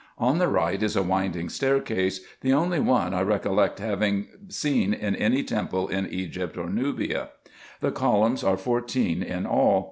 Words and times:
On 0.17 0.39
the 0.39 0.47
right 0.47 0.81
is 0.81 0.95
a 0.95 1.03
winding 1.03 1.47
staircase, 1.47 2.21
the 2.41 2.53
only 2.53 2.79
one 2.79 3.13
I 3.13 3.21
recollect 3.21 3.77
having 3.77 4.29
seen 4.47 4.95
in 4.95 5.15
any 5.15 5.43
temple 5.43 5.89
in 5.89 6.07
Egypt 6.09 6.57
or 6.57 6.71
Nubia. 6.71 7.29
The 7.81 7.91
columns 7.91 8.43
are 8.43 8.57
fourteen 8.57 9.21
in 9.21 9.45
all. 9.45 9.79